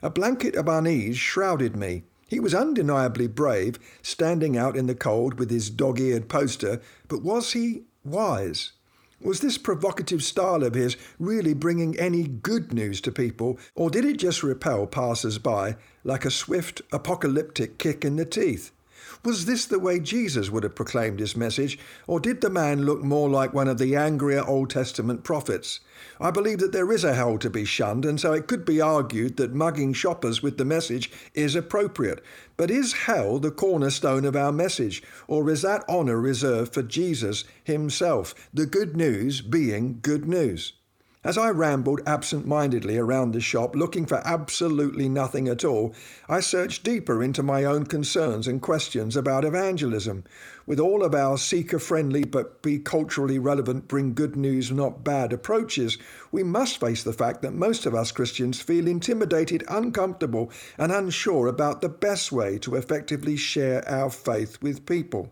a 0.01 0.09
blanket 0.09 0.55
of 0.55 0.67
unease 0.67 1.17
shrouded 1.17 1.75
me. 1.75 2.03
He 2.27 2.39
was 2.39 2.55
undeniably 2.55 3.27
brave, 3.27 3.77
standing 4.01 4.57
out 4.57 4.75
in 4.75 4.87
the 4.87 4.95
cold 4.95 5.37
with 5.37 5.51
his 5.51 5.69
dog 5.69 5.99
eared 5.99 6.29
poster, 6.29 6.81
but 7.07 7.21
was 7.21 7.53
he 7.53 7.83
wise? 8.03 8.71
Was 9.23 9.39
this 9.39 9.57
provocative 9.57 10.21
style 10.21 10.63
of 10.63 10.73
his 10.73 10.97
really 11.17 11.53
bringing 11.53 11.97
any 11.97 12.23
good 12.23 12.73
news 12.73 12.99
to 13.01 13.11
people, 13.11 13.57
or 13.73 13.89
did 13.89 14.03
it 14.03 14.17
just 14.17 14.43
repel 14.43 14.85
passers 14.85 15.37
by 15.37 15.77
like 16.03 16.25
a 16.25 16.31
swift 16.31 16.81
apocalyptic 16.91 17.77
kick 17.77 18.03
in 18.03 18.17
the 18.17 18.25
teeth? 18.25 18.71
Was 19.25 19.45
this 19.45 19.65
the 19.65 19.79
way 19.79 20.01
Jesus 20.01 20.49
would 20.49 20.63
have 20.63 20.75
proclaimed 20.75 21.21
his 21.21 21.37
message, 21.37 21.79
or 22.07 22.19
did 22.19 22.41
the 22.41 22.49
man 22.49 22.83
look 22.83 23.01
more 23.01 23.29
like 23.29 23.53
one 23.53 23.69
of 23.69 23.77
the 23.77 23.95
angrier 23.95 24.43
Old 24.45 24.69
Testament 24.69 25.23
prophets? 25.23 25.79
I 26.19 26.29
believe 26.29 26.59
that 26.59 26.73
there 26.73 26.91
is 26.91 27.05
a 27.05 27.13
hell 27.13 27.37
to 27.37 27.49
be 27.49 27.63
shunned, 27.63 28.03
and 28.03 28.19
so 28.19 28.33
it 28.33 28.47
could 28.47 28.65
be 28.65 28.81
argued 28.81 29.37
that 29.37 29.53
mugging 29.53 29.93
shoppers 29.93 30.43
with 30.43 30.57
the 30.57 30.65
message 30.65 31.09
is 31.33 31.55
appropriate. 31.55 32.21
But 32.57 32.69
is 32.69 32.91
hell 32.91 33.39
the 33.39 33.49
cornerstone 33.49 34.25
of 34.25 34.35
our 34.35 34.51
message, 34.51 35.01
or 35.25 35.49
is 35.49 35.61
that 35.61 35.87
honour 35.87 36.19
reserved 36.19 36.73
for 36.73 36.83
Jesus 36.83 37.45
himself, 37.63 38.35
the 38.53 38.65
good 38.65 38.97
news 38.97 39.39
being 39.39 39.99
good 40.01 40.27
news? 40.27 40.73
As 41.25 41.37
I 41.37 41.51
rambled 41.51 42.01
absent 42.05 42.45
mindedly 42.45 42.97
around 42.97 43.31
the 43.31 43.39
shop 43.39 43.77
looking 43.77 44.05
for 44.05 44.21
absolutely 44.25 45.07
nothing 45.07 45.47
at 45.47 45.63
all, 45.63 45.95
I 46.27 46.41
searched 46.41 46.83
deeper 46.83 47.23
into 47.23 47.41
my 47.41 47.63
own 47.63 47.85
concerns 47.85 48.45
and 48.45 48.61
questions 48.61 49.15
about 49.15 49.45
evangelism. 49.45 50.25
With 50.65 50.81
all 50.81 51.01
of 51.01 51.15
our 51.15 51.37
seeker 51.37 51.79
friendly 51.79 52.25
but 52.25 52.61
be 52.61 52.77
culturally 52.77 53.39
relevant, 53.39 53.87
bring 53.87 54.13
good 54.13 54.35
news, 54.35 54.69
not 54.69 55.05
bad 55.05 55.31
approaches, 55.31 55.97
we 56.29 56.43
must 56.43 56.77
face 56.77 57.03
the 57.03 57.13
fact 57.13 57.41
that 57.41 57.53
most 57.53 57.85
of 57.85 57.95
us 57.95 58.11
Christians 58.11 58.59
feel 58.59 58.85
intimidated, 58.85 59.63
uncomfortable, 59.69 60.51
and 60.77 60.91
unsure 60.91 61.47
about 61.47 61.79
the 61.79 61.87
best 61.87 62.33
way 62.33 62.57
to 62.57 62.75
effectively 62.75 63.37
share 63.37 63.87
our 63.87 64.09
faith 64.09 64.61
with 64.61 64.85
people. 64.85 65.31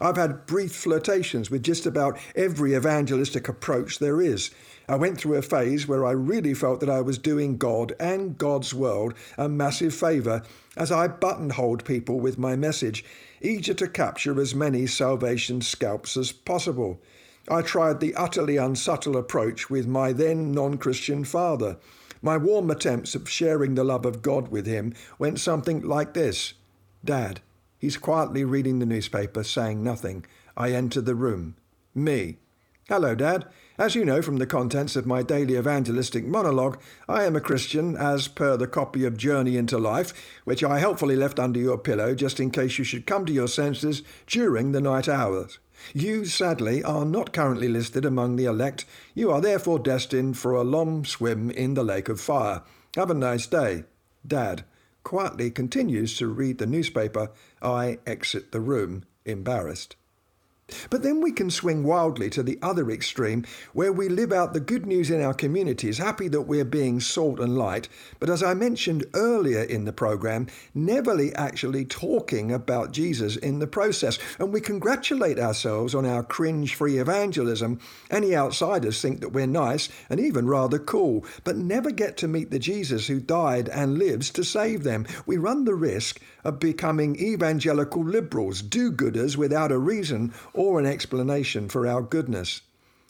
I've 0.00 0.16
had 0.16 0.46
brief 0.46 0.72
flirtations 0.72 1.50
with 1.50 1.62
just 1.62 1.86
about 1.86 2.18
every 2.34 2.74
evangelistic 2.74 3.48
approach 3.48 3.98
there 3.98 4.20
is. 4.20 4.50
I 4.88 4.96
went 4.96 5.18
through 5.18 5.36
a 5.36 5.42
phase 5.42 5.86
where 5.86 6.04
I 6.04 6.12
really 6.12 6.54
felt 6.54 6.80
that 6.80 6.90
I 6.90 7.00
was 7.02 7.18
doing 7.18 7.56
God 7.56 7.94
and 8.00 8.36
God's 8.36 8.74
world 8.74 9.14
a 9.36 9.48
massive 9.48 9.94
favour 9.94 10.42
as 10.76 10.90
I 10.90 11.08
buttonholed 11.08 11.84
people 11.84 12.20
with 12.20 12.38
my 12.38 12.56
message, 12.56 13.04
eager 13.40 13.74
to 13.74 13.86
capture 13.86 14.40
as 14.40 14.54
many 14.54 14.86
salvation 14.86 15.60
scalps 15.60 16.16
as 16.16 16.32
possible. 16.32 17.00
I 17.48 17.62
tried 17.62 18.00
the 18.00 18.14
utterly 18.14 18.56
unsubtle 18.56 19.16
approach 19.16 19.68
with 19.68 19.86
my 19.86 20.12
then 20.12 20.52
non 20.52 20.78
Christian 20.78 21.24
father. 21.24 21.76
My 22.22 22.36
warm 22.36 22.70
attempts 22.70 23.14
of 23.14 23.28
sharing 23.28 23.74
the 23.74 23.84
love 23.84 24.06
of 24.06 24.22
God 24.22 24.48
with 24.48 24.66
him 24.66 24.94
went 25.18 25.40
something 25.40 25.82
like 25.82 26.14
this 26.14 26.54
Dad, 27.04 27.40
he's 27.82 27.96
quietly 27.98 28.44
reading 28.44 28.78
the 28.78 28.86
newspaper, 28.86 29.42
saying 29.42 29.82
nothing. 29.82 30.24
I 30.56 30.70
enter 30.70 31.00
the 31.00 31.16
room. 31.16 31.56
Me. 31.94 32.38
Hello, 32.88 33.16
Dad. 33.16 33.46
As 33.76 33.96
you 33.96 34.04
know 34.04 34.22
from 34.22 34.36
the 34.36 34.46
contents 34.46 34.94
of 34.94 35.04
my 35.04 35.24
daily 35.24 35.56
evangelistic 35.56 36.24
monologue, 36.24 36.80
I 37.08 37.24
am 37.24 37.34
a 37.34 37.40
Christian 37.40 37.96
as 37.96 38.28
per 38.28 38.56
the 38.56 38.68
copy 38.68 39.04
of 39.04 39.16
Journey 39.16 39.56
into 39.56 39.78
Life, 39.78 40.14
which 40.44 40.62
I 40.62 40.78
helpfully 40.78 41.16
left 41.16 41.40
under 41.40 41.58
your 41.58 41.76
pillow 41.76 42.14
just 42.14 42.38
in 42.38 42.52
case 42.52 42.78
you 42.78 42.84
should 42.84 43.04
come 43.04 43.26
to 43.26 43.32
your 43.32 43.48
senses 43.48 44.02
during 44.28 44.70
the 44.70 44.80
night 44.80 45.08
hours. 45.08 45.58
You, 45.92 46.24
sadly, 46.24 46.84
are 46.84 47.04
not 47.04 47.32
currently 47.32 47.66
listed 47.66 48.04
among 48.04 48.36
the 48.36 48.44
elect. 48.44 48.84
You 49.14 49.32
are 49.32 49.40
therefore 49.40 49.80
destined 49.80 50.38
for 50.38 50.52
a 50.52 50.62
long 50.62 51.04
swim 51.04 51.50
in 51.50 51.74
the 51.74 51.82
lake 51.82 52.08
of 52.08 52.20
fire. 52.20 52.62
Have 52.94 53.10
a 53.10 53.14
nice 53.14 53.48
day. 53.48 53.84
Dad 54.24 54.64
quietly 55.02 55.50
continues 55.50 56.16
to 56.18 56.28
read 56.28 56.58
the 56.58 56.66
newspaper. 56.66 57.30
I 57.60 57.98
exit 58.06 58.52
the 58.52 58.60
room, 58.60 59.04
embarrassed. 59.24 59.96
But 60.90 61.02
then 61.02 61.20
we 61.20 61.32
can 61.32 61.50
swing 61.50 61.84
wildly 61.84 62.30
to 62.30 62.42
the 62.42 62.58
other 62.62 62.90
extreme, 62.90 63.44
where 63.72 63.92
we 63.92 64.08
live 64.08 64.32
out 64.32 64.52
the 64.52 64.60
good 64.60 64.86
news 64.86 65.10
in 65.10 65.20
our 65.20 65.34
communities, 65.34 65.98
happy 65.98 66.28
that 66.28 66.42
we're 66.42 66.64
being 66.64 66.98
salt 67.00 67.40
and 67.40 67.58
light, 67.58 67.88
but 68.18 68.30
as 68.30 68.42
I 68.42 68.54
mentioned 68.54 69.04
earlier 69.14 69.62
in 69.62 69.84
the 69.84 69.92
program, 69.92 70.46
never 70.74 71.12
actually 71.34 71.84
talking 71.84 72.50
about 72.50 72.92
Jesus 72.92 73.36
in 73.36 73.58
the 73.58 73.66
process. 73.66 74.18
And 74.38 74.52
we 74.52 74.60
congratulate 74.60 75.38
ourselves 75.38 75.94
on 75.94 76.06
our 76.06 76.22
cringe 76.22 76.74
free 76.74 76.98
evangelism. 76.98 77.78
Any 78.10 78.34
outsiders 78.34 79.00
think 79.02 79.20
that 79.20 79.32
we're 79.32 79.46
nice 79.46 79.90
and 80.08 80.18
even 80.18 80.46
rather 80.46 80.78
cool, 80.78 81.24
but 81.44 81.56
never 81.56 81.90
get 81.90 82.16
to 82.18 82.28
meet 82.28 82.50
the 82.50 82.58
Jesus 82.58 83.06
who 83.06 83.20
died 83.20 83.68
and 83.68 83.98
lives 83.98 84.30
to 84.30 84.42
save 84.42 84.84
them. 84.84 85.06
We 85.26 85.36
run 85.36 85.64
the 85.64 85.74
risk 85.74 86.20
of 86.44 86.58
becoming 86.58 87.16
evangelical 87.16 88.04
liberals, 88.04 88.62
do 88.62 88.90
gooders 88.90 89.36
without 89.36 89.70
a 89.70 89.78
reason 89.78 90.32
or 90.54 90.78
an 90.78 90.86
explanation 90.86 91.68
for 91.68 91.86
our 91.86 92.02
goodness. 92.02 92.62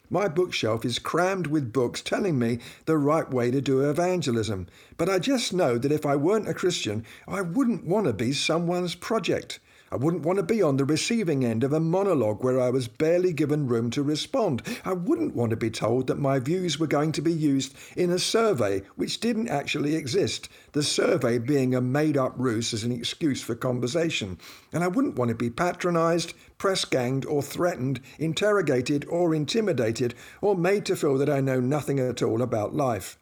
My 0.09 0.27
bookshelf 0.27 0.85
is 0.85 0.99
crammed 0.99 1.47
with 1.47 1.73
books 1.73 2.01
telling 2.01 2.37
me 2.37 2.59
the 2.85 2.97
right 2.97 3.29
way 3.29 3.49
to 3.51 3.61
do 3.61 3.89
evangelism, 3.89 4.67
but 4.97 5.09
I 5.09 5.17
just 5.19 5.53
know 5.53 5.77
that 5.77 5.91
if 5.91 6.05
I 6.05 6.15
weren't 6.15 6.47
a 6.47 6.53
Christian, 6.53 7.05
I 7.27 7.41
wouldn't 7.41 7.85
want 7.85 8.05
to 8.07 8.13
be 8.13 8.31
someone's 8.31 8.95
project. 8.95 9.59
I 9.93 9.95
wouldn't 9.95 10.25
want 10.25 10.37
to 10.37 10.43
be 10.43 10.59
on 10.59 10.77
the 10.77 10.85
receiving 10.85 11.45
end 11.45 11.63
of 11.63 11.71
a 11.71 11.79
monologue 11.79 12.43
where 12.43 12.59
I 12.59 12.71
was 12.71 12.87
barely 12.87 13.31
given 13.31 13.67
room 13.67 13.91
to 13.91 14.01
respond. 14.01 14.63
I 14.83 14.93
wouldn't 14.93 15.35
want 15.35 15.51
to 15.51 15.55
be 15.55 15.69
told 15.69 16.07
that 16.07 16.17
my 16.17 16.39
views 16.39 16.79
were 16.79 16.87
going 16.87 17.11
to 17.11 17.21
be 17.21 17.31
used 17.31 17.75
in 17.95 18.09
a 18.09 18.17
survey 18.17 18.81
which 18.95 19.19
didn't 19.19 19.49
actually 19.49 19.93
exist, 19.93 20.49
the 20.71 20.81
survey 20.81 21.37
being 21.37 21.75
a 21.75 21.79
made 21.79 22.17
up 22.17 22.33
ruse 22.37 22.73
as 22.73 22.83
an 22.83 22.91
excuse 22.91 23.43
for 23.43 23.53
conversation. 23.53 24.39
And 24.71 24.83
I 24.83 24.87
wouldn't 24.87 25.15
want 25.15 25.29
to 25.29 25.35
be 25.35 25.51
patronised, 25.51 26.33
press 26.57 26.85
ganged, 26.85 27.27
or 27.27 27.43
threatened, 27.43 27.99
interrogated, 28.17 29.05
or 29.09 29.35
intimidated, 29.35 30.15
or 30.41 30.55
made 30.55 30.87
to 30.87 30.95
feel 30.95 31.19
that 31.19 31.29
I 31.29 31.39
know 31.39 31.59
nothing 31.59 31.99
at 31.99 32.23
all 32.23 32.41
about 32.41 32.73
life. 32.73 33.19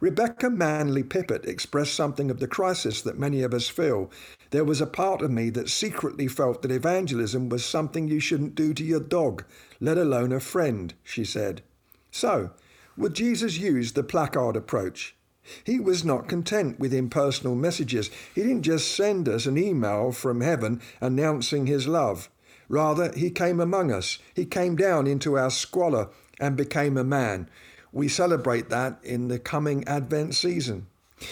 Rebecca 0.00 0.50
Manley 0.50 1.02
Pippert 1.02 1.46
expressed 1.46 1.94
something 1.94 2.30
of 2.30 2.40
the 2.40 2.48
crisis 2.48 3.02
that 3.02 3.18
many 3.18 3.42
of 3.42 3.54
us 3.54 3.68
feel. 3.68 4.10
There 4.50 4.64
was 4.64 4.80
a 4.80 4.86
part 4.86 5.22
of 5.22 5.30
me 5.30 5.50
that 5.50 5.68
secretly 5.68 6.28
felt 6.28 6.62
that 6.62 6.70
evangelism 6.70 7.48
was 7.48 7.64
something 7.64 8.08
you 8.08 8.20
shouldn't 8.20 8.54
do 8.54 8.74
to 8.74 8.84
your 8.84 9.00
dog, 9.00 9.44
let 9.80 9.98
alone 9.98 10.32
a 10.32 10.40
friend, 10.40 10.94
she 11.04 11.24
said. 11.24 11.62
So, 12.10 12.50
would 12.96 13.14
Jesus 13.14 13.58
use 13.58 13.92
the 13.92 14.02
placard 14.02 14.56
approach? 14.56 15.14
He 15.64 15.80
was 15.80 16.04
not 16.04 16.28
content 16.28 16.78
with 16.78 16.92
impersonal 16.92 17.54
messages. 17.54 18.10
He 18.34 18.42
didn't 18.42 18.62
just 18.62 18.94
send 18.94 19.28
us 19.28 19.46
an 19.46 19.56
email 19.56 20.12
from 20.12 20.40
heaven 20.40 20.80
announcing 21.00 21.66
his 21.66 21.86
love. 21.86 22.28
Rather, 22.68 23.12
he 23.12 23.30
came 23.30 23.60
among 23.60 23.90
us. 23.90 24.18
He 24.34 24.44
came 24.44 24.76
down 24.76 25.06
into 25.06 25.38
our 25.38 25.50
squalor 25.50 26.10
and 26.38 26.56
became 26.56 26.96
a 26.96 27.04
man. 27.04 27.48
We 27.92 28.08
celebrate 28.08 28.70
that 28.70 28.98
in 29.02 29.28
the 29.28 29.38
coming 29.38 29.86
Advent 29.88 30.34
season. 30.34 30.86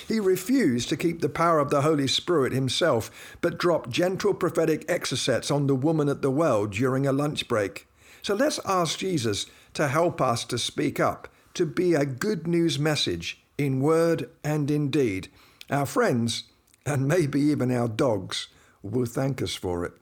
He 0.09 0.19
refused 0.19 0.89
to 0.89 0.97
keep 0.97 1.21
the 1.21 1.29
power 1.29 1.61
of 1.61 1.71
the 1.71 1.83
Holy 1.83 2.09
Spirit 2.09 2.53
himself, 2.53 3.37
but 3.41 3.59
dropped 3.59 3.91
gentle 3.91 4.35
prophetic 4.35 4.87
exocets 4.89 5.55
on 5.55 5.67
the 5.67 5.77
woman 5.77 6.09
at 6.09 6.23
the 6.23 6.31
well 6.31 6.67
during 6.67 7.07
a 7.07 7.13
lunch 7.13 7.47
break. 7.47 7.87
So 8.23 8.35
let's 8.35 8.59
ask 8.65 8.99
Jesus 8.99 9.47
to 9.75 9.89
help 9.89 10.21
us 10.21 10.45
to 10.47 10.59
speak 10.59 10.99
up, 10.99 11.29
to 11.55 11.65
be 11.65 11.95
a 11.95 12.05
good 12.05 12.47
news 12.47 12.79
message 12.79 13.41
in 13.57 13.81
word 13.81 14.29
and 14.43 14.71
in 14.71 14.91
deed. 14.91 15.29
Our 15.71 15.87
friends, 15.87 16.45
and 16.85 17.07
maybe 17.07 17.41
even 17.41 17.71
our 17.71 17.89
dogs, 17.89 18.49
will 18.83 19.07
thank 19.07 19.41
us 19.41 19.55
for 19.55 19.85
it. 19.85 19.93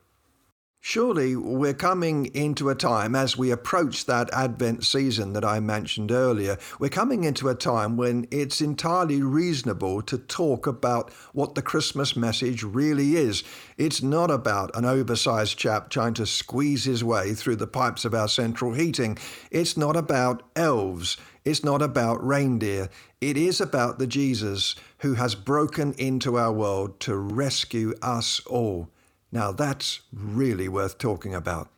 Surely 0.87 1.35
we're 1.35 1.73
coming 1.73 2.27
into 2.35 2.69
a 2.69 2.75
time 2.75 3.15
as 3.15 3.39
we 3.39 3.51
approach 3.51 4.05
that 4.05 4.31
Advent 4.35 4.85
season 4.85 5.33
that 5.33 5.43
I 5.43 5.59
mentioned 5.59 6.13
earlier. 6.13 6.59
We're 6.79 6.91
coming 6.91 7.25
into 7.25 7.49
a 7.49 7.55
time 7.55 7.97
when 7.97 8.29
it's 8.31 8.61
entirely 8.61 9.23
reasonable 9.23 10.03
to 10.03 10.19
talk 10.19 10.67
about 10.67 11.11
what 11.33 11.55
the 11.55 11.63
Christmas 11.63 12.15
message 12.17 12.63
really 12.63 13.17
is. 13.17 13.43
It's 13.79 14.03
not 14.03 14.31
about 14.31 14.77
an 14.77 14.85
oversized 14.85 15.57
chap 15.57 15.89
trying 15.89 16.13
to 16.15 16.27
squeeze 16.27 16.85
his 16.85 17.03
way 17.03 17.33
through 17.33 17.57
the 17.57 17.67
pipes 17.67 18.05
of 18.05 18.13
our 18.13 18.29
central 18.29 18.75
heating. 18.75 19.17
It's 19.51 19.79
not 19.79 19.97
about 19.97 20.43
elves. 20.55 21.17
It's 21.47 21.65
not 21.65 21.81
about 21.81 22.23
reindeer. 22.23 22.91
It 23.23 23.39
is 23.39 23.59
about 23.59 23.99
the 23.99 24.07
Jesus 24.07 24.75
who 24.99 25.15
has 25.15 25.35
broken 25.35 25.95
into 25.95 26.37
our 26.37 26.53
world 26.53 27.01
to 27.01 27.17
rescue 27.17 27.95
us 28.03 28.41
all. 28.41 28.91
Now 29.35 29.53
that's 29.53 30.01
really 30.13 30.69
worth 30.69 30.97
talking 30.97 31.35
about. 31.35 31.69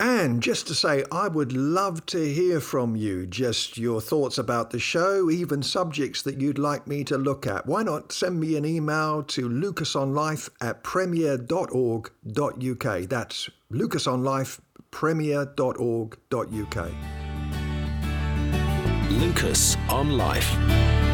And 0.00 0.40
just 0.40 0.68
to 0.68 0.74
say, 0.76 1.04
I 1.10 1.26
would 1.26 1.52
love 1.52 2.06
to 2.06 2.32
hear 2.32 2.60
from 2.60 2.94
you, 2.94 3.26
just 3.26 3.76
your 3.76 4.00
thoughts 4.00 4.38
about 4.38 4.70
the 4.70 4.78
show, 4.78 5.28
even 5.28 5.64
subjects 5.64 6.22
that 6.22 6.40
you'd 6.40 6.58
like 6.58 6.86
me 6.86 7.02
to 7.04 7.18
look 7.18 7.48
at. 7.48 7.66
Why 7.66 7.82
not 7.82 8.12
send 8.12 8.38
me 8.38 8.56
an 8.56 8.64
email 8.64 9.24
to 9.24 9.48
lucasonlife 9.48 10.50
at 10.60 10.84
premier.org.uk. 10.84 12.10
That's 13.08 13.50
lucasonlife, 13.72 14.60
premier.org.uk. 14.92 16.90
Lucas 19.10 19.76
on 19.88 20.16
Life. 20.16 21.07